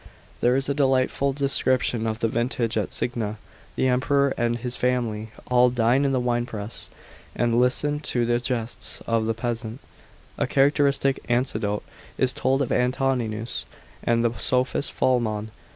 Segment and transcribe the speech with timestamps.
[0.21, 3.37] "* There is a delightful description of the vintage at Signia.
[3.75, 6.89] The Emperor and hi < family all dine in the winepress,
[7.35, 9.75] and listen to the jests of the peasant*.§
[10.37, 10.43] 10.
[10.43, 11.83] A characteristic anecdote
[12.17, 13.67] is told of Antoninus
[14.03, 15.51] and the sophist Polemon.